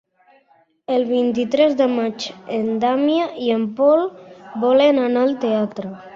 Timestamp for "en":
2.57-2.73, 3.59-3.69